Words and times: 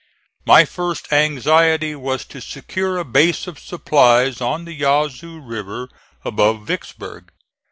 My 0.47 0.65
first 0.65 1.13
anxiety 1.13 1.93
was 1.93 2.25
to 2.25 2.41
secure 2.41 2.97
a 2.97 3.05
base 3.05 3.45
of 3.45 3.59
supplies 3.59 4.41
on 4.41 4.65
the 4.65 4.73
Yazoo 4.73 5.39
River 5.39 5.89
above 6.25 6.65
Vicksburg. 6.65 7.31